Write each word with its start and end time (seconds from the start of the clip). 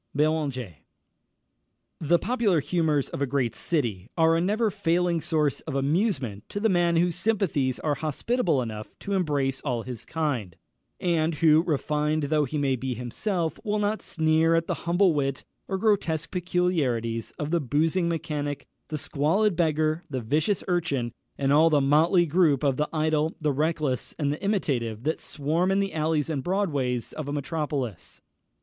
Beranger. 0.17 0.57
[Illustration: 0.61 0.79
T] 1.99 2.07
The 2.07 2.17
popular 2.17 2.59
humours 2.59 3.09
of 3.09 3.21
a 3.21 3.27
great 3.27 3.53
city 3.53 4.09
are 4.17 4.35
a 4.35 4.41
never 4.41 4.71
failing 4.71 5.21
source 5.21 5.59
of 5.61 5.75
amusement 5.75 6.43
to 6.49 6.59
the 6.59 6.69
man 6.69 6.95
whose 6.95 7.13
sympathies 7.13 7.77
are 7.81 7.93
hospitable 7.93 8.63
enough 8.63 8.97
to 9.01 9.13
embrace 9.13 9.61
all 9.61 9.83
his 9.83 10.03
kind, 10.03 10.55
and 10.99 11.35
who, 11.35 11.61
refined 11.61 12.23
though 12.23 12.45
he 12.45 12.57
may 12.57 12.75
be 12.75 12.95
himself, 12.95 13.59
will 13.63 13.77
not 13.77 14.01
sneer 14.01 14.55
at 14.55 14.65
the 14.65 14.73
humble 14.89 15.13
wit 15.13 15.45
or 15.67 15.77
grotesque 15.77 16.31
peculiarities 16.31 17.29
of 17.37 17.51
the 17.51 17.61
boozing 17.61 18.09
mechanic, 18.09 18.65
the 18.87 18.97
squalid 18.97 19.55
beggar, 19.55 20.03
the 20.09 20.19
vicious 20.19 20.63
urchin, 20.67 21.13
and 21.37 21.53
all 21.53 21.69
the 21.69 21.79
motley 21.79 22.25
group 22.25 22.63
of 22.63 22.75
the 22.77 22.89
idle, 22.91 23.35
the 23.39 23.53
reckless, 23.53 24.15
and 24.17 24.33
the 24.33 24.41
imitative 24.41 25.03
that 25.03 25.19
swarm 25.19 25.69
in 25.71 25.79
the 25.79 25.93
alleys 25.93 26.27
and 26.27 26.43
broadways 26.43 27.13
of 27.13 27.27
a 27.27 27.31
metropolis. 27.31 28.19